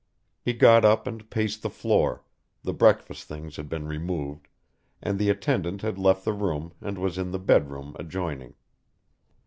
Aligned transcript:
He 0.41 0.53
got 0.53 0.83
up 0.83 1.05
and 1.05 1.29
paced 1.29 1.61
the 1.61 1.69
floor, 1.69 2.23
the 2.63 2.73
breakfast 2.73 3.25
things 3.27 3.57
had 3.57 3.69
been 3.69 3.85
removed, 3.87 4.47
and 4.99 5.19
the 5.19 5.29
attendant 5.29 5.83
had 5.83 5.99
left 5.99 6.25
the 6.25 6.33
room 6.33 6.73
and 6.81 6.97
was 6.97 7.19
in 7.19 7.29
the 7.29 7.37
bed 7.37 7.69
room 7.69 7.95
adjoining. 7.99 8.55